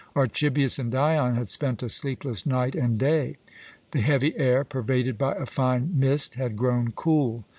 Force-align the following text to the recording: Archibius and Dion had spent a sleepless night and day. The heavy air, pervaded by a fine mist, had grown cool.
Archibius 0.15 0.79
and 0.79 0.91
Dion 0.91 1.35
had 1.35 1.47
spent 1.47 1.83
a 1.83 1.87
sleepless 1.87 2.43
night 2.43 2.73
and 2.73 2.97
day. 2.97 3.37
The 3.91 4.01
heavy 4.01 4.35
air, 4.35 4.63
pervaded 4.63 5.15
by 5.15 5.35
a 5.35 5.45
fine 5.45 5.91
mist, 5.95 6.33
had 6.33 6.57
grown 6.57 6.91
cool. 6.93 7.43